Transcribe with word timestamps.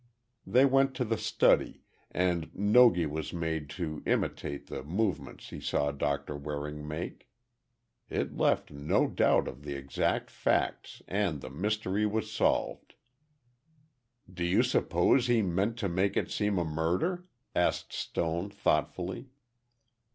They 0.47 0.65
went 0.65 0.95
to 0.95 1.05
the 1.05 1.19
study, 1.19 1.83
and 2.09 2.49
Nogi 2.55 3.05
was 3.05 3.33
made 3.33 3.69
to 3.77 4.01
imitate 4.07 4.65
the 4.65 4.81
movements 4.83 5.51
he 5.51 5.59
saw 5.59 5.91
Doctor 5.91 6.35
Waring 6.35 6.87
make. 6.87 7.29
It 8.09 8.35
left 8.35 8.71
no 8.71 9.05
doubt 9.07 9.47
of 9.47 9.63
the 9.63 9.75
exact 9.75 10.31
facts 10.31 11.03
and 11.07 11.39
the 11.39 11.51
mystery 11.51 12.07
was 12.07 12.31
solved. 12.31 12.95
"Do 14.27 14.43
you 14.43 14.63
suppose 14.63 15.27
he 15.27 15.43
meant 15.43 15.77
to 15.77 15.87
make 15.87 16.17
it 16.17 16.31
seem 16.31 16.57
a 16.57 16.65
murder?" 16.65 17.25
asked 17.55 17.93
Stone, 17.93 18.49
thoughtfully. 18.49 19.29